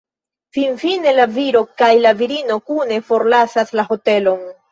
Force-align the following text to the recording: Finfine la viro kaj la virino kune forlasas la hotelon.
Finfine 0.57 1.11
la 1.17 1.25
viro 1.33 1.61
kaj 1.83 1.91
la 2.07 2.13
virino 2.23 2.57
kune 2.71 2.99
forlasas 3.11 3.75
la 3.81 3.89
hotelon. 3.93 4.43